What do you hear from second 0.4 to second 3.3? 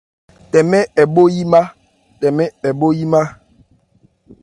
Tɛmɛ̂ ɛ bhó yímá.